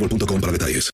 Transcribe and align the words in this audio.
boostmobile.com 0.00 0.40
para 0.40 0.52
detalles. 0.52 0.90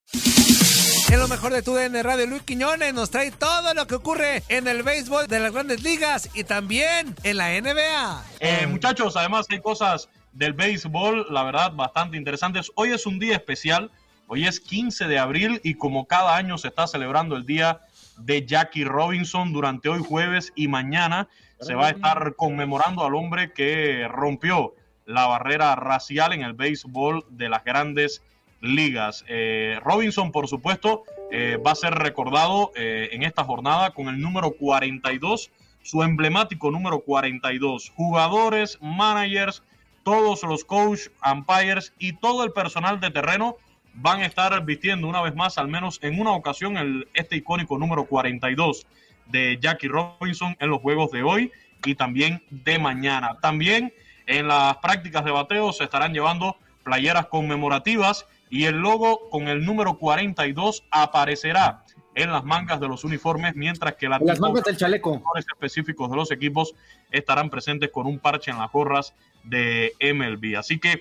En 1.09 1.21
lo 1.21 1.29
mejor 1.29 1.53
de 1.53 1.63
tu 1.63 1.73
DN 1.73 2.03
Radio, 2.03 2.27
Luis 2.27 2.43
Quiñones 2.43 2.93
nos 2.93 3.11
trae 3.11 3.31
todo 3.31 3.73
lo 3.75 3.87
que 3.87 3.95
ocurre 3.95 4.43
en 4.49 4.67
el 4.67 4.83
béisbol 4.83 5.29
de 5.29 5.39
las 5.39 5.53
grandes 5.53 5.85
ligas 5.85 6.29
y 6.35 6.43
también 6.43 7.15
en 7.23 7.37
la 7.37 7.51
NBA. 7.61 8.25
Eh, 8.41 8.67
muchachos, 8.67 9.17
además 9.17 9.47
hay 9.49 9.61
cosas 9.61 10.09
del 10.33 10.53
béisbol, 10.53 11.29
la 11.31 11.45
verdad, 11.45 11.73
bastante 11.73 12.17
interesantes. 12.17 12.73
Hoy 12.75 12.91
es 12.91 13.07
un 13.07 13.21
día 13.21 13.37
especial, 13.37 13.93
hoy 14.27 14.47
es 14.49 14.59
15 14.59 15.07
de 15.07 15.19
abril 15.19 15.61
y 15.63 15.75
como 15.75 16.07
cada 16.07 16.37
año 16.37 16.59
se 16.59 16.69
está 16.69 16.89
celebrando 16.89 17.37
el 17.37 17.47
día 17.47 17.83
de 18.19 18.45
Jackie 18.45 18.85
Robinson 18.85 19.53
durante 19.53 19.89
hoy 19.89 20.03
jueves 20.03 20.53
y 20.57 20.67
mañana 20.67 21.29
se 21.61 21.75
va 21.75 21.87
a 21.87 21.91
estar 21.91 22.35
conmemorando 22.35 23.05
al 23.05 23.15
hombre 23.15 23.53
que 23.53 24.09
rompió 24.09 24.75
la 25.05 25.27
barrera 25.27 25.77
racial 25.77 26.33
en 26.33 26.43
el 26.43 26.53
béisbol 26.53 27.25
de 27.31 27.49
las 27.49 27.65
grandes 27.65 28.23
ligas. 28.61 29.25
Eh, 29.29 29.79
Robinson, 29.85 30.33
por 30.33 30.49
supuesto, 30.49 31.05
eh, 31.31 31.59
va 31.65 31.73
a 31.73 31.75
ser 31.75 31.95
recordado 31.95 32.73
eh, 32.77 33.11
en 33.13 33.23
esta 33.23 33.45
jornada 33.45 33.91
con 33.91 34.09
el 34.09 34.21
número 34.21 34.53
42, 34.53 35.51
su 35.83 36.03
emblemático 36.03 36.71
número 36.71 37.01
42. 37.01 37.93
Jugadores, 37.95 38.79
managers, 38.81 39.63
todos 40.03 40.43
los 40.45 40.65
coach, 40.65 41.09
umpires 41.25 41.93
y 41.99 42.13
todo 42.13 42.45
el 42.45 42.53
personal 42.53 43.01
de 43.01 43.11
terreno 43.11 43.57
van 43.95 44.21
a 44.21 44.27
estar 44.27 44.65
vistiendo 44.65 45.09
una 45.09 45.23
vez 45.23 45.35
más, 45.35 45.59
al 45.59 45.69
menos 45.69 45.99
en 46.03 46.21
una 46.21 46.33
ocasión, 46.33 46.77
el, 46.77 47.09
este 47.15 47.37
icónico 47.37 47.79
número 47.79 48.05
42 48.05 48.87
de 49.27 49.59
Jackie 49.61 49.89
Robinson 49.89 50.57
en 50.61 50.71
los 50.71 50.81
juegos 50.81 51.11
de 51.11 51.23
hoy 51.23 51.51
y 51.85 51.95
también 51.95 52.43
de 52.51 52.79
mañana. 52.79 53.39
También 53.41 53.93
en 54.27 54.49
las 54.49 54.77
prácticas 54.79 55.25
de 55.25 55.31
bateo 55.31 55.73
se 55.73 55.85
estarán 55.85 56.13
llevando 56.13 56.57
playeras 56.85 57.27
conmemorativas 57.27 58.27
y 58.51 58.65
el 58.65 58.77
logo 58.77 59.29
con 59.31 59.49
el 59.49 59.65
número 59.65 59.99
42 59.99 60.85
aparecerá 60.91 61.85
en 62.15 62.33
las 62.33 62.45
mangas 62.45 62.81
de 62.81 62.89
los 62.89 63.05
uniformes, 63.05 63.55
mientras 63.57 63.95
que 63.97 64.09
la 64.09 64.19
Las 64.19 64.41
mangas 64.41 64.65
del 64.65 64.77
chaleco. 64.77 65.21
colores 65.23 65.45
específicos 65.53 66.11
de 66.11 66.17
los 66.17 66.31
equipos 66.31 66.75
estarán 67.11 67.51
presentes 67.51 67.91
con 67.91 68.07
un 68.07 68.19
parche 68.19 68.51
en 68.51 68.59
las 68.59 68.73
gorras 68.73 69.13
de 69.45 69.93
MLB. 70.01 70.57
Así 70.59 70.79
que 70.79 71.01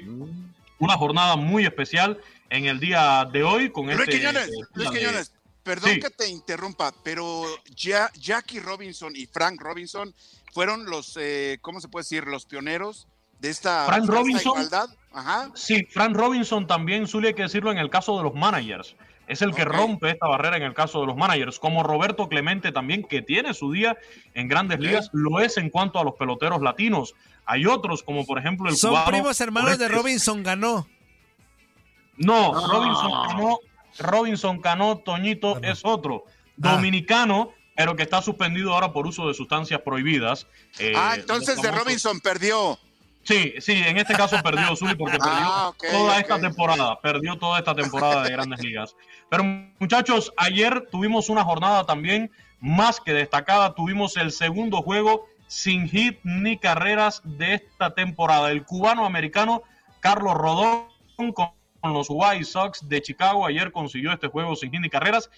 una 0.80 0.98
jornada 0.98 1.36
muy 1.38 1.66
especial 1.66 2.20
en 2.50 2.66
el 2.66 2.80
día 2.80 3.28
de 3.32 3.44
hoy 3.44 3.72
con 3.72 3.86
Luis 3.86 4.00
este 4.00 4.18
Quiñones, 4.18 4.48
eh, 4.50 4.52
Luis 4.74 4.92
de- 4.92 5.00
Quiñones, 5.00 5.34
perdón 5.64 5.92
Sí. 5.92 6.00
que 6.02 6.10
te 6.10 6.28
interrumpa, 6.28 6.94
pero 7.04 7.44
ya 7.76 8.12
Jackie 8.20 8.60
Robinson 8.60 9.16
y 9.16 9.26
Frank 9.26 9.62
Robinson 9.62 10.14
fueron 10.54 10.86
los, 10.86 11.18
eh, 11.20 11.60
¿cómo 11.62 11.80
se 11.80 11.88
puede 11.88 12.04
decir? 12.04 12.26
Los 12.28 12.46
pioneros 12.46 13.08
de 13.40 13.50
esta, 13.50 13.86
Frank 13.86 14.02
de 14.02 14.06
esta 14.06 14.16
Robinson. 14.16 14.52
igualdad. 14.54 14.90
Ajá. 15.14 15.52
Sí, 15.56 15.86
Frank 15.90 16.16
Robinson 16.16 16.68
también 16.68 17.08
suele 17.08 17.30
hay 17.30 17.34
que 17.34 17.44
decirlo 17.44 17.72
en 17.72 17.78
el 17.78 17.90
caso 17.90 18.18
de 18.18 18.24
los 18.24 18.34
managers. 18.34 18.96
Es 19.28 19.42
el 19.42 19.56
que 19.56 19.66
rompe 19.66 20.12
esta 20.12 20.28
barrera 20.28 20.58
en 20.58 20.64
el 20.64 20.74
caso 20.74 21.02
de 21.02 21.08
los 21.08 21.16
managers, 21.16 21.58
como 21.58 21.82
Roberto 21.82 22.30
Clemente 22.30 22.72
también, 22.72 23.04
que 23.04 23.22
tiene 23.24 23.54
su 23.54 23.72
día 23.72 23.98
en 24.36 24.48
grandes 24.48 24.80
ligas, 24.80 25.10
lo 25.14 25.40
es 25.40 25.58
en 25.58 25.70
cuanto 25.70 26.00
a 26.00 26.04
los 26.04 26.14
peloteros 26.14 26.62
latinos. 26.62 27.16
Hay 27.46 27.66
otros, 27.66 28.04
como 28.04 28.26
por 28.26 28.38
ejemplo 28.38 28.70
el 28.70 28.76
Son 28.76 28.92
cubano 28.92 29.08
primos 29.08 29.42
hermanos 29.42 29.78
de. 29.80 29.88
Robinson 29.88 30.44
ganó. 30.44 30.88
No, 32.18 32.54
Robinson 32.54 33.12
Cano, 33.28 33.60
Robinson 34.00 34.62
Cano, 34.62 34.98
Toñito 35.00 35.62
es 35.62 35.82
otro. 35.84 36.26
Ah. 36.28 36.74
Dominicano, 36.76 37.52
pero 37.76 37.96
que 37.96 38.04
está 38.04 38.22
suspendido 38.22 38.74
ahora 38.74 38.94
por 38.94 39.08
uso 39.08 39.28
de 39.28 39.34
sustancias 39.34 39.82
prohibidas. 39.82 40.48
Eh, 40.80 40.94
ah, 40.96 41.16
entonces 41.16 41.62
de 41.62 41.72
Robinson 41.72 42.20
perdió. 42.20 42.80
Sí, 43.26 43.56
sí, 43.60 43.74
en 43.74 43.98
este 43.98 44.14
caso 44.14 44.38
perdió 44.42 44.76
Zuli 44.76 44.96
porque 44.96 45.18
perdió 45.20 45.34
Ah, 45.34 45.70
ok, 45.70 45.86
toda 45.92 46.20
esta 46.20 46.40
temporada, 46.40 47.02
perdió 47.02 47.38
toda 47.38 47.60
esta 47.60 47.76
temporada 47.76 48.24
de 48.24 48.32
grandes 48.32 48.62
ligas. 48.62 48.96
Pero 49.30 49.44
muchachos, 49.80 50.32
ayer 50.38 50.88
tuvimos 50.92 51.30
una 51.30 51.44
jornada 51.44 51.86
también 51.86 52.32
más 52.60 53.02
que 53.02 53.14
destacada, 53.14 53.76
tuvimos 53.76 54.16
el 54.16 54.32
segundo 54.32 54.82
juego 54.82 55.28
sin 55.48 55.90
hit 55.90 56.20
ni 56.24 56.58
carreras 56.58 57.22
de 57.24 57.56
esta 57.56 57.94
temporada. 57.94 58.52
El 58.52 58.64
cubano 58.64 59.06
americano 59.06 59.64
Carlos 60.00 60.36
Rodón 60.36 60.86
con 61.34 61.50
con 61.86 61.94
los 61.94 62.08
White 62.10 62.46
Sox 62.46 62.90
de 62.90 63.00
Chicago 63.00 63.46
ayer 63.46 63.72
consiguió 63.72 64.12
este 64.12 64.26
juego 64.26 64.56
sin 64.56 64.72
hit 64.72 64.82
ni 64.82 64.90
carreras, 64.90 65.30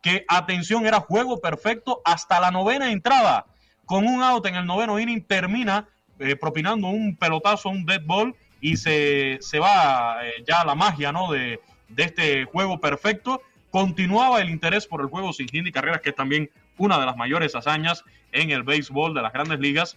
que 0.00 0.24
atención 0.28 0.86
era 0.86 1.00
juego 1.00 1.40
perfecto 1.40 2.00
hasta 2.04 2.38
la 2.38 2.52
novena 2.52 2.92
entrada. 2.92 3.46
Con 3.86 4.06
un 4.06 4.22
out 4.22 4.46
en 4.46 4.54
el 4.54 4.66
noveno 4.66 5.00
inning 5.00 5.26
termina 5.26 5.88
eh, 6.18 6.36
propinando 6.36 6.88
un 6.88 7.16
pelotazo, 7.16 7.68
un 7.68 7.84
dead 7.84 8.02
ball, 8.04 8.34
y 8.60 8.76
se, 8.76 9.38
se 9.40 9.58
va 9.58 10.18
eh, 10.24 10.42
ya 10.46 10.64
la 10.64 10.74
magia 10.74 11.12
¿no? 11.12 11.30
de, 11.30 11.60
de 11.88 12.02
este 12.02 12.44
juego 12.44 12.80
perfecto. 12.80 13.42
Continuaba 13.70 14.40
el 14.40 14.50
interés 14.50 14.86
por 14.86 15.00
el 15.00 15.08
juego 15.08 15.32
sin 15.32 15.48
ni 15.52 15.70
carreras, 15.70 16.00
que 16.00 16.10
es 16.10 16.16
también 16.16 16.50
una 16.78 16.98
de 16.98 17.06
las 17.06 17.16
mayores 17.16 17.54
hazañas 17.54 18.04
en 18.32 18.50
el 18.50 18.62
béisbol 18.62 19.14
de 19.14 19.22
las 19.22 19.32
grandes 19.32 19.60
ligas. 19.60 19.96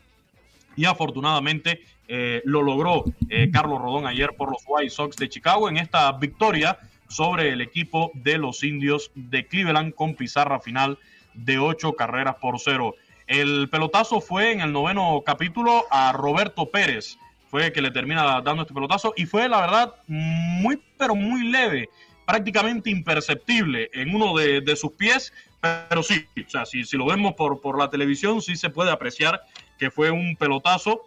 Y 0.76 0.86
afortunadamente 0.86 1.82
eh, 2.08 2.42
lo 2.46 2.62
logró 2.62 3.06
Carlos 3.52 3.82
Rodón 3.82 4.08
ayer 4.08 4.34
por 4.36 4.52
los 4.52 4.64
White 4.66 4.90
Sox 4.90 5.16
de 5.18 5.30
Chicago 5.30 5.70
en 5.70 5.78
esta 5.78 6.12
victoria 6.14 6.78
sobre 7.10 7.50
el 7.50 7.62
equipo 7.62 8.12
de 8.14 8.38
los 8.38 8.64
indios 8.64 9.12
de 9.16 9.46
Cleveland 9.48 9.94
con 9.94 10.14
pizarra 10.16 10.60
final 10.60 10.98
de 11.34 11.60
ocho 11.60 11.94
carreras 11.94 12.36
por 12.36 12.60
cero. 12.60 12.96
El 13.30 13.70
pelotazo 13.70 14.22
fue 14.22 14.54
en 14.54 14.62
el 14.62 14.74
noveno 14.74 15.22
capítulo 15.24 15.86
a 15.92 16.12
Roberto 16.14 16.72
Pérez, 16.72 17.20
fue 17.52 17.72
que 17.72 17.80
le 17.80 17.92
termina 17.92 18.42
dando 18.42 18.64
este 18.64 18.74
pelotazo 18.74 19.14
y 19.16 19.28
fue 19.28 19.48
la 19.48 19.62
verdad 19.62 19.94
muy 20.08 20.82
pero 20.98 21.14
muy 21.14 21.48
leve, 21.48 21.90
prácticamente 22.26 22.90
imperceptible 22.90 23.92
en 23.94 24.16
uno 24.16 24.36
de, 24.36 24.76
sus 24.76 24.94
pies, 24.94 25.32
pero 25.62 26.02
sí, 26.02 26.26
o 26.44 26.50
sea, 26.50 26.66
si, 26.66 26.84
si 26.84 26.98
lo 26.98 27.06
vemos 27.06 27.36
por, 27.36 27.62
por 27.62 27.78
la 27.78 27.92
televisión 27.92 28.42
sí 28.42 28.56
se 28.56 28.72
puede 28.72 28.90
apreciar 28.90 29.40
que 29.78 29.92
fue 29.92 30.10
un 30.10 30.36
pelotazo. 30.36 31.04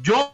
Yo, 0.00 0.32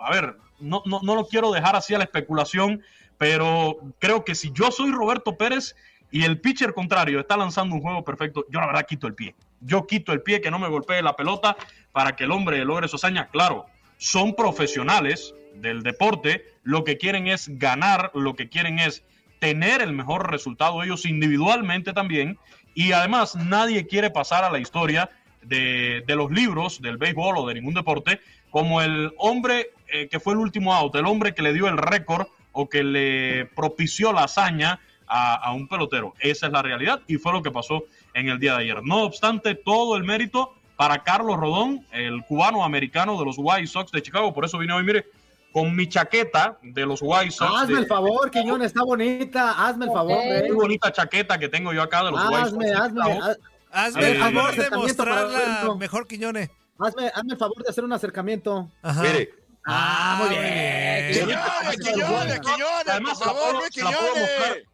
a 0.00 0.10
ver, 0.10 0.38
no, 0.58 0.82
no, 0.86 1.00
no 1.02 1.14
lo 1.14 1.26
quiero 1.26 1.52
dejar 1.52 1.76
así 1.76 1.94
a 1.94 1.98
la 1.98 2.04
especulación, 2.04 2.82
pero 3.18 3.76
creo 3.98 4.24
que 4.24 4.34
si 4.34 4.50
yo 4.52 4.70
soy 4.70 4.90
Roberto 4.90 5.36
Pérez 5.36 5.76
y 6.10 6.24
el 6.24 6.40
pitcher 6.40 6.72
contrario 6.72 7.20
está 7.20 7.36
lanzando 7.36 7.74
un 7.74 7.82
juego 7.82 8.02
perfecto, 8.02 8.46
yo 8.48 8.58
la 8.58 8.68
verdad 8.68 8.86
quito 8.88 9.06
el 9.06 9.14
pie. 9.14 9.34
Yo 9.62 9.86
quito 9.86 10.12
el 10.12 10.22
pie, 10.22 10.40
que 10.40 10.50
no 10.50 10.58
me 10.58 10.68
golpee 10.68 11.02
la 11.02 11.16
pelota 11.16 11.56
para 11.92 12.16
que 12.16 12.24
el 12.24 12.32
hombre 12.32 12.64
logre 12.64 12.88
su 12.88 12.96
hazaña. 12.96 13.28
Claro, 13.28 13.66
son 13.98 14.34
profesionales 14.34 15.34
del 15.54 15.82
deporte, 15.82 16.44
lo 16.62 16.84
que 16.84 16.98
quieren 16.98 17.26
es 17.26 17.58
ganar, 17.58 18.10
lo 18.14 18.34
que 18.34 18.48
quieren 18.48 18.78
es 18.78 19.04
tener 19.38 19.82
el 19.82 19.92
mejor 19.92 20.30
resultado 20.30 20.82
ellos 20.82 21.04
individualmente 21.04 21.92
también. 21.92 22.38
Y 22.74 22.92
además 22.92 23.36
nadie 23.36 23.86
quiere 23.86 24.10
pasar 24.10 24.44
a 24.44 24.50
la 24.50 24.58
historia 24.58 25.10
de, 25.42 26.02
de 26.06 26.16
los 26.16 26.30
libros 26.30 26.80
del 26.80 26.96
béisbol 26.96 27.36
o 27.36 27.46
de 27.46 27.54
ningún 27.54 27.74
deporte 27.74 28.20
como 28.50 28.80
el 28.80 29.12
hombre 29.16 29.70
eh, 29.88 30.08
que 30.08 30.20
fue 30.20 30.34
el 30.34 30.38
último 30.38 30.72
out, 30.72 30.94
el 30.94 31.06
hombre 31.06 31.34
que 31.34 31.42
le 31.42 31.52
dio 31.52 31.68
el 31.68 31.76
récord 31.76 32.28
o 32.52 32.68
que 32.68 32.84
le 32.84 33.46
propició 33.46 34.12
la 34.12 34.24
hazaña 34.24 34.78
a, 35.06 35.34
a, 35.34 35.52
un 35.52 35.68
pelotero. 35.68 36.14
Esa 36.20 36.46
es 36.46 36.52
la 36.52 36.62
realidad 36.62 37.00
y 37.06 37.16
fue 37.16 37.32
lo 37.32 37.42
que 37.42 37.50
pasó 37.50 37.84
en 38.14 38.28
el 38.28 38.38
día 38.38 38.52
de 38.56 38.64
ayer. 38.64 38.82
No 38.82 39.02
obstante, 39.02 39.54
todo 39.54 39.96
el 39.96 40.04
mérito 40.04 40.54
para 40.76 41.02
Carlos 41.02 41.36
Rodón, 41.36 41.86
el 41.92 42.24
cubano 42.24 42.64
americano 42.64 43.18
de 43.18 43.24
los 43.24 43.36
White 43.38 43.66
Sox 43.66 43.92
de 43.92 44.02
Chicago. 44.02 44.32
Por 44.32 44.44
eso 44.44 44.58
vine 44.58 44.72
hoy, 44.72 44.84
mire, 44.84 45.06
con 45.52 45.74
mi 45.76 45.88
chaqueta 45.88 46.58
de 46.62 46.86
los 46.86 47.00
White 47.02 47.30
Sox. 47.30 47.62
Hazme 47.62 47.74
de... 47.74 47.80
el 47.80 47.86
favor, 47.86 48.30
Quiñón, 48.30 48.62
está 48.62 48.82
bonita. 48.82 49.66
Hazme 49.66 49.84
el 49.86 49.92
favor. 49.92 50.18
Muy 50.18 50.50
bonita 50.50 50.92
chaqueta 50.92 51.38
que 51.38 51.48
tengo 51.48 51.72
yo 51.72 51.82
acá 51.82 52.04
de 52.04 52.10
los 52.10 52.20
hazme, 52.20 52.36
White 52.36 52.50
Sox. 52.50 52.80
Hazme, 52.80 53.10
hazme, 53.12 53.36
hazme 53.70 54.10
el 54.10 54.18
favor 54.18 54.54
de 54.56 54.70
mostrarla 54.70 55.74
mejor, 55.76 56.06
Quiñones. 56.06 56.50
Hazme, 56.78 57.12
hazme 57.14 57.32
el 57.32 57.38
favor 57.38 57.62
de 57.62 57.70
hacer 57.70 57.84
un 57.84 57.92
acercamiento. 57.92 58.70
Ajá. 58.82 59.02
Mire. 59.02 59.34
Ah, 59.64 60.16
muy 60.18 60.30
bien. 60.30 61.12
Quiñones, 61.12 61.76
Quiñones, 61.76 62.40
Quiñones, 62.40 63.18
por 63.18 63.24
favor, 63.24 63.70
Quiñones. 63.70 64.64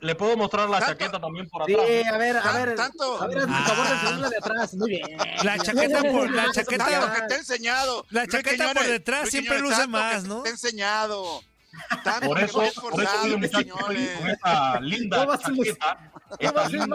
Le 0.00 0.14
puedo 0.14 0.36
mostrar 0.36 0.68
la 0.68 0.78
Tanto- 0.78 0.92
chaqueta 0.98 1.20
también 1.20 1.48
por 1.48 1.64
Sí, 1.66 1.74
atrás. 1.74 2.14
a 2.14 2.18
ver, 2.18 2.36
a 2.36 2.52
ver. 2.52 2.74
Tanto. 2.76 3.22
A 3.22 3.26
ver, 3.26 3.38
hazme 3.38 3.58
el 3.58 3.64
favor 3.64 3.86
de 3.86 3.92
enseñarla 3.94 4.28
de 4.28 4.36
atrás. 4.36 4.74
Muy 4.74 4.90
bien. 4.90 5.18
La 5.42 5.58
chaqueta 5.58 6.02
por- 6.02 6.30
la 6.30 6.42
Tanto 6.44 6.60
chaqueta- 6.60 7.14
que 7.14 7.22
te 7.28 7.34
he 7.34 7.38
enseñado. 7.38 8.06
La 8.10 8.26
chaqueta 8.26 8.50
Quiñones, 8.56 8.74
por 8.74 8.86
detrás 8.86 9.20
Luis 9.22 9.30
siempre 9.30 9.58
luce 9.60 9.74
tanto 9.76 9.90
más, 9.90 10.24
¿no? 10.24 10.42
Te 10.42 10.48
he 10.48 10.52
enseñado. 10.52 11.42
Tanto 12.02 12.26
Por 12.26 12.38
que 12.38 12.44
eso, 12.46 12.52
por 12.80 12.90
con 12.90 13.04
linda 14.80 15.18
¿Cómo 15.18 15.28
vas 15.30 15.44
a 15.44 15.48
luz- 15.50 15.66
chaqueta. 15.68 16.10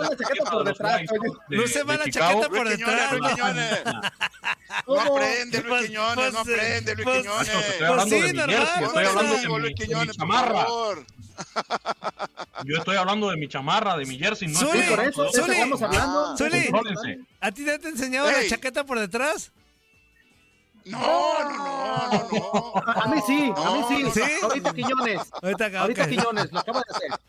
a 0.05 0.15
chaqueta 0.17 0.51
por 0.51 0.63
detrás, 0.65 1.01
Luce 1.47 1.79
de 1.79 1.83
más 1.85 1.97
la 1.99 2.05
chaqueta 2.11 2.49
por 2.49 2.69
detrás. 2.69 3.11
Luis 3.13 3.33
Quiñones. 3.33 3.83
No 4.85 4.99
aprende, 4.99 5.57
Luis 5.61 5.69
Pues- 5.69 5.85
Quiñones, 5.87 6.33
no 6.33 6.43
pues, 6.43 6.57
aprende, 6.59 6.95
Luis 6.95 7.03
pues, 7.05 7.17
Quiñones. 7.21 7.47
Estoy 7.49 7.87
hablando 7.87 8.15
sí, 8.15 8.21
de 8.21 8.27
mi 8.33 8.37
normal, 8.37 8.57
jersey, 8.57 8.83
estoy 8.83 8.93
pues, 8.93 9.07
hablando 9.07 9.33
de 9.33 9.39
mi, 9.41 9.47
por 9.47 9.61
chamarra. 10.11 10.65
Yo 12.65 12.77
estoy 12.77 12.95
hablando 12.97 13.29
de 13.29 13.37
mi 13.37 13.47
chamarra, 13.47 13.97
de 13.97 14.05
mi 14.05 14.17
jersey. 14.17 14.47
No 14.47 14.59
Zuli, 14.59 14.79
estoy 14.79 14.95
Por 14.95 15.05
eso, 15.05 15.31
Zuli. 15.31 15.53
estamos 15.53 15.81
hablando. 15.81 16.37
Zuli. 16.37 16.69
¿A 17.39 17.51
ti 17.51 17.65
te 17.65 17.71
he 17.71 17.89
enseñado 17.89 18.31
la 18.31 18.47
chaqueta 18.47 18.83
por 18.83 18.99
detrás? 18.99 19.51
No, 20.85 20.99
no, 20.99 21.57
no, 21.57 22.07
no, 22.11 22.29
no. 22.31 22.73
A, 22.91 23.07
mí 23.07 23.19
sí, 23.25 23.51
a 23.55 23.71
mí 23.71 23.83
sí. 24.11 24.21
¿Sí? 24.21 24.31
Ahorita 24.43 24.71
Quiñones. 24.73 25.21
Ahorita 25.41 25.65
acá. 25.65 25.81
Ahorita 25.81 26.03
ok. 26.03 26.09
Quiñones 26.09 26.51
lo 26.51 26.59
acaba 26.59 26.83
de 26.87 26.95
hacer. 26.95 27.19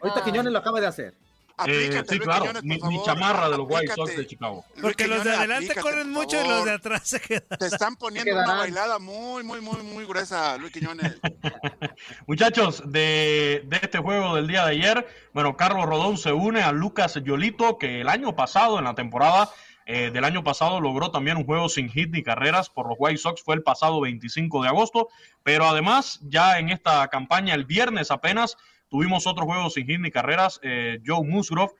Ahorita 0.00 0.24
Quiñones 0.24 0.52
lo 0.52 0.58
acaba 0.58 0.80
de 0.80 0.86
hacer. 0.86 1.14
Aplícate, 1.62 1.98
Eh, 1.98 2.04
sí, 2.08 2.14
Luis 2.16 2.22
claro, 2.22 2.44
Quiñones, 2.60 2.82
mi, 2.82 3.02
chamarra 3.04 3.48
de 3.48 3.56
los 3.56 3.66
White 3.68 3.88
Sox 3.88 4.00
Aplícate. 4.00 4.20
de 4.20 4.26
Chicago. 4.26 4.64
Luis 4.74 4.82
Porque 4.82 5.08
los 5.08 5.24
de 5.24 5.30
adelante 5.30 5.54
aplícate, 5.72 5.80
corren 5.80 6.10
mucho 6.10 6.44
y 6.44 6.48
los 6.48 6.64
de 6.64 6.72
atrás 6.72 7.02
se 7.04 7.20
quedan. 7.20 7.58
Te 7.58 7.66
están 7.66 7.96
poniendo 7.96 8.32
una 8.32 8.54
bailada 8.54 8.98
muy, 8.98 9.42
muy, 9.42 9.60
muy, 9.60 9.82
muy 9.82 10.04
gruesa, 10.04 10.56
Luis 10.58 10.72
Quiñones. 10.72 11.16
Muchachos, 12.26 12.82
de, 12.86 13.62
de 13.66 13.76
este 13.82 13.98
juego 13.98 14.36
del 14.36 14.46
día 14.46 14.64
de 14.64 14.72
ayer, 14.72 15.06
bueno, 15.32 15.56
Carlos 15.56 15.86
Rodón 15.86 16.18
se 16.18 16.32
une 16.32 16.62
a 16.62 16.72
Lucas 16.72 17.14
Yolito, 17.22 17.78
que 17.78 18.00
el 18.00 18.08
año 18.08 18.34
pasado, 18.34 18.78
en 18.78 18.84
la 18.84 18.94
temporada 18.94 19.50
eh, 19.86 20.10
del 20.12 20.24
año 20.24 20.44
pasado, 20.44 20.80
logró 20.80 21.10
también 21.10 21.36
un 21.36 21.44
juego 21.44 21.68
sin 21.68 21.88
hit 21.88 22.10
ni 22.12 22.22
carreras 22.22 22.70
por 22.70 22.88
los 22.88 22.96
White 22.98 23.18
Sox, 23.18 23.42
fue 23.42 23.54
el 23.56 23.62
pasado 23.62 24.00
25 24.00 24.62
de 24.62 24.68
agosto, 24.68 25.08
pero 25.42 25.66
además, 25.66 26.20
ya 26.22 26.58
en 26.58 26.68
esta 26.68 27.08
campaña, 27.08 27.54
el 27.54 27.64
viernes 27.64 28.10
apenas, 28.10 28.56
tuvimos 28.92 29.26
otro 29.26 29.46
juego 29.46 29.70
sin 29.70 29.86
hit 29.86 30.00
ni 30.00 30.10
carreras, 30.10 30.60
eh, 30.62 31.00
Joe 31.04 31.24
Musgrove, 31.24 31.72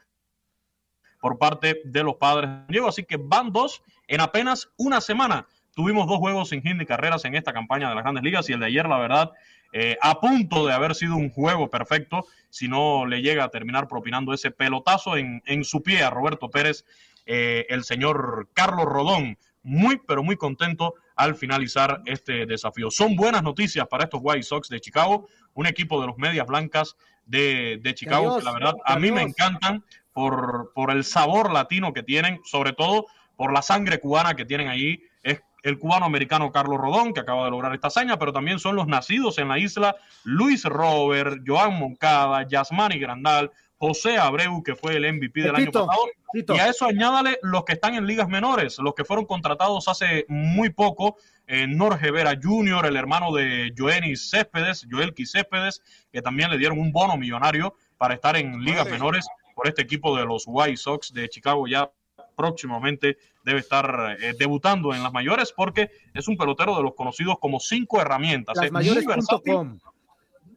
por 1.21 1.37
parte 1.37 1.83
de 1.85 2.03
los 2.03 2.15
padres 2.15 2.49
de 2.49 2.65
Diego, 2.71 2.89
así 2.89 3.05
que 3.05 3.19
van 3.19 3.53
dos 3.53 3.83
en 4.09 4.23
apenas 4.23 4.71
una 4.79 5.03
semana. 5.03 5.47
Tuvimos 5.75 6.07
dos 6.07 6.17
juegos 6.17 6.49
sin 6.49 6.63
hit 6.63 6.75
ni 6.75 6.87
carreras 6.87 7.27
en 7.27 7.35
esta 7.35 7.53
campaña 7.53 7.91
de 7.91 7.97
las 7.97 8.03
grandes 8.03 8.25
ligas 8.25 8.49
y 8.49 8.55
el 8.55 8.61
de 8.61 8.67
ayer, 8.67 8.89
la 8.89 8.97
verdad, 8.97 9.31
eh, 9.75 9.99
a 10.01 10.21
punto 10.21 10.67
de 10.67 10.73
haber 10.73 10.95
sido 10.95 11.17
un 11.17 11.29
juego 11.29 11.69
perfecto, 11.69 12.25
si 12.49 12.67
no 12.67 13.05
le 13.05 13.21
llega 13.21 13.45
a 13.45 13.51
terminar 13.51 13.89
propinando 13.89 14.33
ese 14.33 14.51
pelotazo 14.51 15.19
en, 15.19 15.43
en 15.45 15.65
su 15.65 15.83
pie 15.83 16.03
a 16.03 16.09
Roberto 16.09 16.49
Pérez, 16.49 16.87
eh, 17.27 17.67
el 17.69 17.85
señor 17.85 18.49
Carlos 18.55 18.87
Rodón. 18.87 19.37
Muy, 19.63 20.01
pero 20.09 20.23
muy 20.23 20.37
contento 20.37 20.95
al 21.17 21.35
finalizar 21.35 22.03
este 22.07 22.47
desafío. 22.47 22.91
Son 22.91 23.17
buenas 23.17 23.43
noticias 23.43 23.87
para 23.89 24.05
estos 24.05 24.21
White 24.23 24.43
Sox 24.43 24.69
de 24.69 24.81
Chicago, 24.81 25.29
un 25.55 25.67
equipo 25.67 26.01
de 26.01 26.07
los 26.07 26.19
Medias 26.19 26.47
Blancas 26.47 26.97
de, 27.27 27.79
de 27.83 27.95
Chicago, 27.95 28.39
que 28.39 28.45
la 28.45 28.53
verdad 28.53 28.75
a 28.85 28.99
mí 28.99 29.11
me 29.11 29.23
encantan 29.23 29.85
por, 30.13 30.73
por 30.75 30.91
el 30.91 31.05
sabor 31.05 31.53
latino 31.53 31.93
que 31.93 32.03
tienen, 32.03 32.41
sobre 32.45 32.73
todo 32.73 33.07
por 33.37 33.53
la 33.53 33.63
sangre 33.63 33.99
cubana 33.99 34.35
que 34.35 34.45
tienen 34.45 34.69
ahí. 34.69 35.03
Es 35.23 35.41
el 35.63 35.79
cubano 35.79 36.05
americano 36.07 36.51
Carlos 36.53 36.79
Rodón, 36.79 37.15
que 37.15 37.21
acaba 37.21 37.45
de 37.45 37.51
lograr 37.51 37.75
esta 37.75 37.89
hazaña, 37.89 38.19
pero 38.19 38.33
también 38.33 38.59
son 38.59 38.77
los 38.77 38.87
nacidos 38.87 39.39
en 39.39 39.49
la 39.49 39.59
isla, 39.59 39.97
Luis 40.25 40.65
Robert, 40.65 41.43
Joan 41.47 41.79
Moncada, 41.79 42.47
Yasmani 42.47 42.99
Grandal, 42.99 43.51
José 43.83 44.17
Abreu, 44.17 44.63
que 44.63 44.77
fue 44.77 44.95
el 44.95 45.13
MVP 45.13 45.43
del 45.43 45.55
Pepito, 45.55 45.81
año 45.81 45.89
pasado. 45.89 46.57
Y 46.57 46.61
a 46.61 46.69
eso 46.69 46.87
añádale 46.87 47.41
los 47.43 47.65
que 47.65 47.73
están 47.73 47.97
en 47.97 48.07
ligas 48.07 48.29
menores, 48.29 48.79
los 48.79 48.95
que 48.95 49.05
fueron 49.05 49.27
contratados 49.27 49.89
hace 49.89 50.25
muy 50.29 50.71
poco. 50.71 51.17
Eh, 51.49 51.67
Norge 51.67 52.13
Vera 52.13 52.39
Jr., 52.41 52.87
el 52.87 52.95
hermano 52.95 53.33
de 53.33 53.73
Joenis 53.77 54.31
Céspedes, 54.31 54.87
Joelky 54.89 55.27
Céspedes, 55.27 55.83
que 56.13 56.23
también 56.23 56.51
le 56.51 56.59
dieron 56.59 56.79
un 56.79 56.93
bono 56.93 57.17
millonario 57.17 57.75
para 57.99 58.15
estar 58.15 58.37
en 58.37 58.63
ligas 58.63 58.89
menores 58.89 59.27
por 59.57 59.67
este 59.67 59.83
equipo 59.83 60.17
de 60.17 60.27
los 60.27 60.45
White 60.47 60.77
Sox 60.77 61.13
de 61.13 61.29
Chicago. 61.29 61.67
Ya 61.67 61.91
próximamente 62.37 63.17
debe 63.45 63.59
estar 63.59 64.17
eh, 64.21 64.35
debutando 64.39 64.95
en 64.95 65.03
las 65.03 65.13
mayores 65.13 65.53
porque 65.53 65.91
es 66.15 66.29
un 66.29 66.37
pelotero 66.37 66.77
de 66.77 66.85
los 66.85 66.95
conocidos 66.95 67.35
como 67.41 67.59
cinco 67.59 68.01
herramientas. 68.01 68.55
Versátil, 68.55 68.95
Lasmayores.com. 68.95 69.79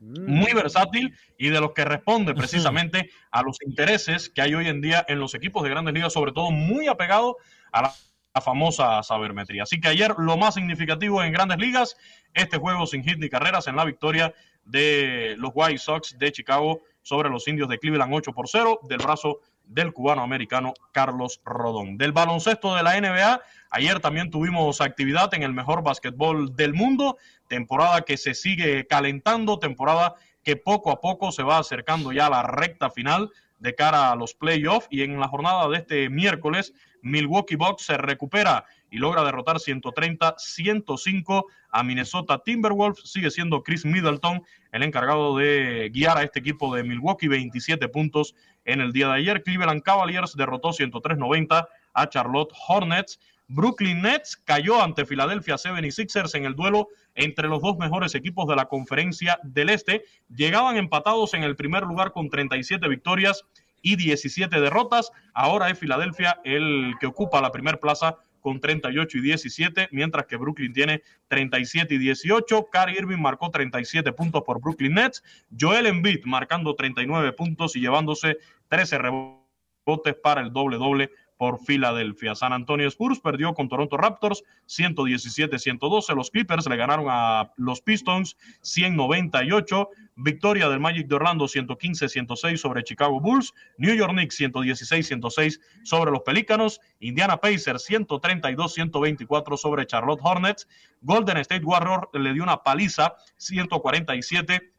muy 0.05 0.53
versátil 0.53 1.15
y 1.37 1.49
de 1.49 1.59
los 1.59 1.71
que 1.71 1.83
responde 1.83 2.33
precisamente 2.33 3.09
a 3.31 3.41
los 3.41 3.57
intereses 3.65 4.29
que 4.29 4.41
hay 4.41 4.53
hoy 4.53 4.67
en 4.67 4.81
día 4.81 5.03
en 5.07 5.19
los 5.19 5.33
equipos 5.33 5.63
de 5.63 5.69
grandes 5.69 5.93
ligas, 5.93 6.13
sobre 6.13 6.31
todo 6.31 6.51
muy 6.51 6.87
apegado 6.87 7.37
a 7.71 7.81
la, 7.83 7.93
la 8.33 8.41
famosa 8.41 9.01
sabermetría. 9.01 9.63
Así 9.63 9.79
que 9.79 9.87
ayer 9.87 10.13
lo 10.17 10.37
más 10.37 10.53
significativo 10.53 11.23
en 11.23 11.33
grandes 11.33 11.57
ligas, 11.57 11.97
este 12.33 12.57
juego 12.57 12.85
sin 12.85 13.03
hit 13.03 13.17
ni 13.17 13.29
carreras 13.29 13.67
en 13.67 13.75
la 13.75 13.85
victoria 13.85 14.33
de 14.65 15.35
los 15.37 15.51
White 15.53 15.79
Sox 15.79 16.17
de 16.17 16.31
Chicago 16.31 16.81
sobre 17.01 17.29
los 17.29 17.47
indios 17.47 17.69
de 17.69 17.79
Cleveland 17.79 18.13
8 18.13 18.33
por 18.33 18.47
0 18.49 18.79
del 18.83 18.97
brazo 18.97 19.39
del 19.63 19.93
cubano 19.93 20.21
americano 20.21 20.73
Carlos 20.91 21.41
Rodón. 21.45 21.97
Del 21.97 22.11
baloncesto 22.11 22.75
de 22.75 22.83
la 22.83 22.99
NBA, 22.99 23.41
ayer 23.75 23.99
también 23.99 24.31
tuvimos 24.31 24.79
actividad 24.79 25.33
en 25.33 25.43
el 25.43 25.51
mejor 25.53 25.83
básquetbol 25.83 26.55
del 26.55 26.73
mundo, 26.73 27.17
temporada 27.49 28.03
que 28.03 28.15
se 28.15 28.33
sigue 28.33 28.87
calentando, 28.87 29.59
temporada 29.59 30.15
que 30.43 30.55
poco 30.55 30.91
a 30.91 31.01
poco 31.01 31.33
se 31.33 31.43
va 31.43 31.57
acercando 31.57 32.13
ya 32.13 32.27
a 32.27 32.29
la 32.29 32.43
recta 32.43 32.89
final 32.89 33.31
de 33.59 33.75
cara 33.75 34.11
a 34.11 34.15
los 34.15 34.33
playoffs 34.33 34.87
y 34.89 35.01
en 35.01 35.19
la 35.19 35.27
jornada 35.27 35.67
de 35.67 35.77
este 35.77 36.09
miércoles 36.09 36.73
Milwaukee 37.01 37.55
Bucks 37.55 37.83
se 37.85 37.97
recupera 37.97 38.65
y 38.89 38.97
logra 38.97 39.23
derrotar 39.23 39.57
130-105 39.57 41.43
a 41.69 41.83
Minnesota 41.83 42.39
Timberwolves. 42.39 43.11
Sigue 43.11 43.29
siendo 43.29 43.61
Chris 43.61 43.85
Middleton 43.85 44.41
el 44.71 44.83
encargado 44.83 45.37
de 45.37 45.91
guiar 45.93 46.17
a 46.17 46.23
este 46.23 46.39
equipo 46.39 46.73
de 46.75 46.83
Milwaukee, 46.83 47.27
27 47.27 47.89
puntos 47.89 48.35
en 48.63 48.81
el 48.81 48.91
día 48.93 49.07
de 49.07 49.15
ayer. 49.15 49.43
Cleveland 49.43 49.83
Cavaliers 49.83 50.35
derrotó 50.35 50.69
103-90 50.69 51.67
a 51.93 52.09
Charlotte 52.09 52.53
Hornets. 52.67 53.19
Brooklyn 53.47 54.01
Nets 54.01 54.37
cayó 54.37 54.81
ante 54.81 55.05
Philadelphia 55.05 55.55
76ers 55.55 56.35
en 56.35 56.45
el 56.45 56.55
duelo 56.55 56.87
entre 57.13 57.47
los 57.47 57.61
dos 57.61 57.77
mejores 57.77 58.15
equipos 58.15 58.47
de 58.47 58.55
la 58.55 58.65
conferencia 58.65 59.39
del 59.43 59.69
Este. 59.69 60.03
Llegaban 60.29 60.77
empatados 60.77 61.33
en 61.33 61.43
el 61.43 61.55
primer 61.55 61.83
lugar 61.83 62.11
con 62.11 62.29
37 62.29 62.87
victorias 62.87 63.43
y 63.81 63.95
17 63.97 64.59
derrotas. 64.59 65.11
Ahora 65.33 65.69
es 65.69 65.77
Filadelfia 65.77 66.39
el 66.43 66.95
que 66.99 67.05
ocupa 67.05 67.41
la 67.41 67.51
primera 67.51 67.79
plaza 67.79 68.17
con 68.41 68.59
38 68.59 69.17
y 69.17 69.21
17, 69.21 69.89
mientras 69.91 70.25
que 70.27 70.37
Brooklyn 70.37 70.73
tiene 70.73 71.01
37 71.29 71.95
y 71.95 71.97
18. 71.97 72.67
Kyrie 72.71 72.99
Irving 72.99 73.17
marcó 73.17 73.49
37 73.49 74.11
puntos 74.13 74.43
por 74.43 74.61
Brooklyn 74.61 74.93
Nets. 74.93 75.23
Joel 75.59 75.87
Embiid 75.87 76.25
marcando 76.25 76.75
39 76.75 77.31
puntos 77.33 77.75
y 77.75 77.79
llevándose 77.79 78.37
13 78.69 78.97
rebotes 78.99 80.15
para 80.21 80.41
el 80.41 80.51
doble 80.51 80.77
doble 80.77 81.11
por 81.37 81.59
Filadelfia. 81.59 82.35
San 82.35 82.53
Antonio 82.53 82.87
Spurs 82.87 83.19
perdió 83.19 83.53
con 83.53 83.67
Toronto 83.69 83.97
Raptors 83.97 84.43
117-112. 84.67 86.15
Los 86.15 86.31
Clippers 86.31 86.67
le 86.67 86.77
ganaron 86.77 87.07
a 87.09 87.51
los 87.57 87.81
Pistons 87.81 88.37
198. 88.61 89.89
Victoria 90.17 90.69
del 90.69 90.79
Magic 90.79 91.07
de 91.07 91.15
Orlando 91.15 91.45
115-106 91.45 92.57
sobre 92.57 92.83
Chicago 92.83 93.19
Bulls. 93.19 93.53
New 93.77 93.93
York 93.93 94.13
Knicks 94.13 94.39
116-106 94.39 95.59
sobre 95.83 96.11
los 96.11 96.21
Pelícanos. 96.21 96.79
Indiana 96.99 97.37
Pacers 97.37 97.89
132-124 97.89 99.57
sobre 99.57 99.85
Charlotte 99.85 100.21
Hornets. 100.23 100.67
Golden 101.01 101.37
State 101.37 101.65
Warriors 101.65 102.07
le 102.13 102.33
dio 102.33 102.43
una 102.43 102.63
paliza 102.63 103.15
147 103.37 104.74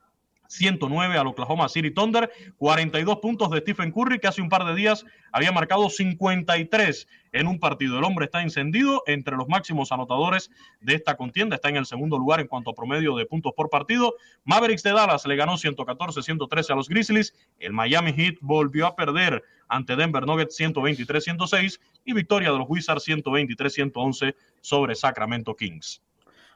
109 0.48 1.16
al 1.16 1.26
Oklahoma 1.26 1.68
City 1.68 1.90
Thunder, 1.90 2.30
42 2.58 3.16
puntos 3.18 3.50
de 3.50 3.58
Stephen 3.60 3.92
Curry, 3.92 4.18
que 4.18 4.28
hace 4.28 4.42
un 4.42 4.48
par 4.48 4.64
de 4.64 4.74
días 4.74 5.04
había 5.32 5.52
marcado 5.52 5.90
53 5.90 7.08
en 7.32 7.46
un 7.46 7.58
partido. 7.58 7.98
El 7.98 8.04
hombre 8.04 8.26
está 8.26 8.42
encendido 8.42 9.02
entre 9.06 9.36
los 9.36 9.48
máximos 9.48 9.92
anotadores 9.92 10.50
de 10.80 10.94
esta 10.94 11.16
contienda, 11.16 11.56
está 11.56 11.68
en 11.68 11.76
el 11.76 11.86
segundo 11.86 12.18
lugar 12.18 12.40
en 12.40 12.46
cuanto 12.46 12.70
a 12.70 12.74
promedio 12.74 13.16
de 13.16 13.26
puntos 13.26 13.52
por 13.54 13.70
partido. 13.70 14.14
Mavericks 14.44 14.82
de 14.82 14.92
Dallas 14.92 15.26
le 15.26 15.36
ganó 15.36 15.54
114-113 15.54 16.70
a 16.70 16.74
los 16.74 16.88
Grizzlies. 16.88 17.34
El 17.58 17.72
Miami 17.72 18.12
Heat 18.12 18.36
volvió 18.40 18.86
a 18.86 18.96
perder 18.96 19.42
ante 19.68 19.96
Denver 19.96 20.26
Nuggets 20.26 20.58
123-106 20.58 21.80
y 22.04 22.12
victoria 22.12 22.52
de 22.52 22.58
los 22.58 22.66
Wizards 22.68 23.06
123-111 23.06 24.34
sobre 24.60 24.94
Sacramento 24.94 25.54
Kings. 25.54 26.02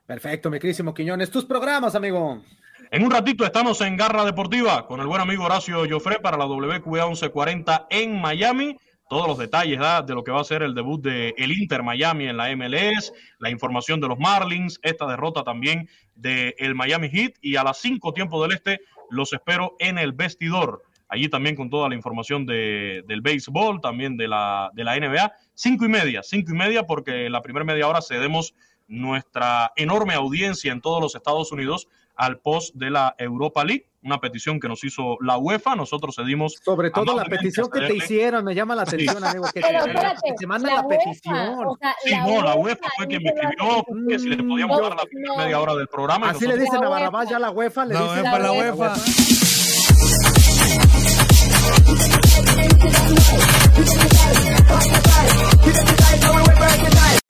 Perfecto, 0.07 0.51
mi 0.51 0.59
querísimo 0.59 0.93
Quiñones. 0.93 1.31
Tus 1.31 1.45
programas, 1.45 1.95
amigo. 1.95 2.43
En 2.91 3.05
un 3.05 3.11
ratito 3.11 3.45
estamos 3.45 3.81
en 3.83 3.97
Garra 3.97 4.25
Deportiva 4.25 4.87
con 4.87 5.01
el 5.01 5.07
buen 5.07 5.21
amigo 5.21 5.45
Horacio 5.45 5.85
Joffre 5.89 6.19
para 6.19 6.37
la 6.37 6.47
WQA 6.47 7.07
1140 7.07 7.87
en 7.91 8.21
Miami. 8.21 8.77
Todos 9.09 9.29
los 9.29 9.39
detalles 9.39 9.79
de 10.07 10.15
lo 10.15 10.25
que 10.25 10.33
va 10.33 10.41
a 10.41 10.45
ser 10.45 10.63
el 10.63 10.75
debut 10.75 11.01
de 11.01 11.35
Inter 11.37 11.83
Miami 11.83 12.27
en 12.27 12.37
la 12.37 12.55
MLS, 12.57 13.13
la 13.39 13.51
información 13.51 14.01
de 14.01 14.09
los 14.09 14.19
Marlins, 14.19 14.81
esta 14.83 15.07
derrota 15.07 15.45
también 15.45 15.89
del 16.15 16.55
el 16.59 16.75
Miami 16.75 17.09
Heat 17.11 17.35
y 17.41 17.57
a 17.57 17.65
las 17.65 17.79
5 17.79 18.13
tiempo 18.13 18.43
del 18.43 18.53
este 18.53 18.81
los 19.11 19.33
espero 19.33 19.77
en 19.79 19.99
el 19.99 20.13
vestidor. 20.13 20.83
Allí 21.09 21.29
también 21.29 21.57
con 21.57 21.71
toda 21.71 21.89
la 21.89 21.97
información 21.97 22.47
de, 22.47 23.05
del 23.07 23.21
béisbol, 23.21 23.81
también 23.81 24.17
de 24.17 24.29
la, 24.29 24.71
de 24.75 24.85
la 24.85 24.97
NBA. 24.99 25.33
Cinco 25.55 25.85
y 25.85 25.89
media, 25.89 26.23
cinco 26.23 26.53
y 26.53 26.57
media, 26.57 26.85
porque 26.85 27.29
la 27.31 27.43
primera 27.43 27.65
media 27.65 27.89
hora 27.89 28.01
cedemos 28.01 28.55
nuestra 28.87 29.73
enorme 29.77 30.15
audiencia 30.15 30.73
en 30.73 30.81
todos 30.81 31.01
los 31.01 31.15
Estados 31.15 31.51
Unidos 31.53 31.89
al 32.21 32.39
post 32.39 32.75
de 32.75 32.91
la 32.91 33.15
Europa 33.19 33.65
League, 33.65 33.87
una 34.03 34.19
petición 34.19 34.61
que 34.61 34.69
nos 34.69 34.85
hizo 34.85 35.17
la 35.23 35.39
UEFA, 35.39 35.75
nosotros 35.75 36.15
cedimos. 36.17 36.55
Sobre 36.63 36.91
todo 36.91 37.17
la 37.17 37.25
petición 37.25 37.69
que 37.73 37.81
te 37.81 37.95
hicieron, 37.97 38.45
me 38.45 38.55
llama 38.55 38.75
la 38.75 38.83
atención, 38.83 39.25
amigo, 39.25 39.47
que, 39.53 39.61
Pero, 39.61 39.85
te, 39.85 39.91
espérate, 39.91 40.21
que 40.27 40.33
te 40.35 40.47
mandan 40.47 40.75
la, 40.75 40.81
la 40.83 40.87
UEFA, 40.87 41.05
petición. 41.05 41.67
o 41.67 41.77
sea, 41.79 41.95
Sí, 42.05 42.11
la 42.11 42.21
no, 42.27 42.43
la 42.43 42.55
UEFA 42.57 42.61
UEFA 42.61 42.89
fue 42.97 43.07
quien 43.07 43.23
me 43.23 43.33
la- 43.35 43.41
escribió 43.51 43.85
que 44.09 44.19
si 44.19 44.29
le 44.29 44.37
podíamos 44.43 44.77
No, 44.79 44.83
dar 44.89 44.97
la 44.97 45.05
primera 45.05 45.35
no. 45.35 45.43
media 45.43 45.61
hora 45.61 45.75
del 45.75 45.89
programa. 45.89 46.31
Así 46.31 46.47
le 46.47 46.57
nosotros- 46.57 46.71
dicen 46.73 46.85
a 46.85 46.91
UEFA. 46.91 47.25
ya 47.31 47.39
la 47.39 47.51
UEFA 47.51 47.85
le 47.87 47.95
La 47.95 48.01
dice. 48.01 48.15
UEFA, 48.23 48.39
la 48.39 48.39
La 48.39 48.53
UEFA. 48.53 48.95